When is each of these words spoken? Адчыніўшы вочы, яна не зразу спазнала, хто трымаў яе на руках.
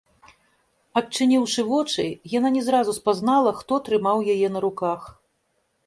Адчыніўшы 1.01 1.65
вочы, 1.71 2.07
яна 2.37 2.49
не 2.57 2.63
зразу 2.71 2.91
спазнала, 2.99 3.55
хто 3.61 3.73
трымаў 3.91 4.27
яе 4.37 4.47
на 4.57 4.69
руках. 4.69 5.01